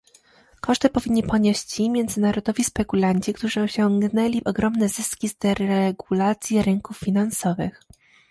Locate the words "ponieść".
1.23-1.63